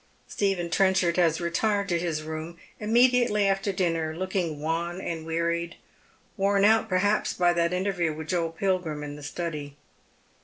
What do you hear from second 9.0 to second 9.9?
in the study.